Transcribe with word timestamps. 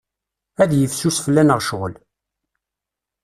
Ad 0.61 0.71
yifsus 0.73 1.17
fell-aneɣ 1.25 1.59
ccɣel. 1.65 1.93